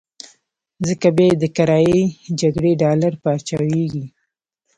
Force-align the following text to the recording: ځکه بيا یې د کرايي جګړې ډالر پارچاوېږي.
ځکه 0.87 1.07
بيا 1.17 1.27
یې 1.31 1.37
د 1.43 1.45
کرايي 1.55 2.01
جګړې 2.39 2.71
ډالر 2.83 3.13
پارچاوېږي. 3.23 4.05